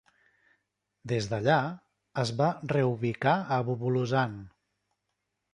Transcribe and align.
Des 1.11 1.27
d'allà, 1.33 1.57
es 2.23 2.31
va 2.41 2.49
reubicar 2.73 3.37
a 3.59 3.63
Bubulusan. 3.69 4.35